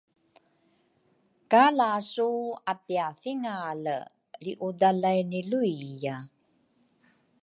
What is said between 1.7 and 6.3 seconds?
lasu apiathingale lriudalaini luiya.